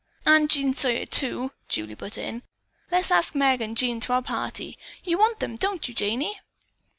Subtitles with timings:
[0.25, 2.41] "And Jean Sawyer, too!" Julie put in.
[2.89, 4.75] "Let's ask Meg and Jean to our party.
[5.03, 6.39] You want them, don't you, Janey?"